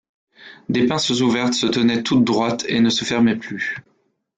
Des 0.67 0.87
pinces 0.87 1.21
ouvertes 1.21 1.53
se 1.53 1.67
tenaient 1.67 2.01
toutes 2.01 2.23
droites 2.23 2.65
et 2.67 2.79
ne 2.79 2.89
se 2.89 3.05
fermaient 3.05 3.35
plus. 3.35 3.75